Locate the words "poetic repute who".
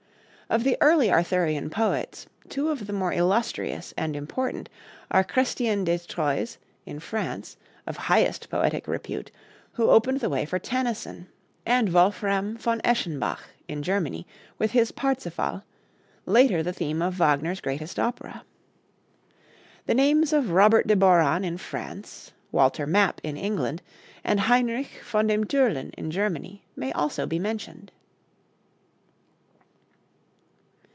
8.49-9.89